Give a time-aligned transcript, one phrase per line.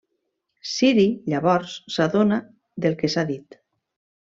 [0.69, 1.03] Siri
[1.33, 2.41] llavors s'adona
[2.87, 3.63] del que s'ha dit.